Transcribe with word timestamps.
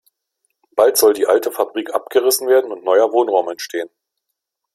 Bald 0.75 0.97
soll 0.97 1.13
die 1.13 1.27
alte 1.27 1.51
Fabrik 1.51 1.93
abgerissen 1.93 2.47
werden 2.47 2.71
und 2.71 2.83
neuer 2.83 3.13
Wohnraum 3.13 3.49
entstehen. 3.49 3.91